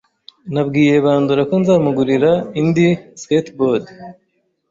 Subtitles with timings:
[0.53, 2.87] Nabwiye Bandora ko nzamugurira indi
[3.21, 3.85] skateboard.